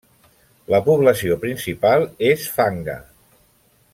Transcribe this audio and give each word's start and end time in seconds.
La 0.75 0.79
població 0.87 1.37
principal 1.43 2.07
és 2.33 2.49
Fanga. 2.57 2.99